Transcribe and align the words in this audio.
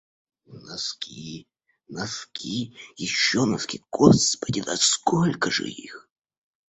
Носки, 0.67 1.47
носки, 1.87 2.75
ещё 2.97 3.45
носки. 3.45 3.83
Господи, 3.91 4.61
да 4.63 4.75
сколько 4.77 5.51
же 5.51 5.69
их?! 5.69 6.09